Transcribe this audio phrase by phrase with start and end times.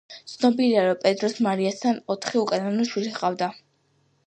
[0.29, 3.53] ცნობილია, რომ პედროს მარიასთან ოთხი უკანონო შვილი ჰყავდა.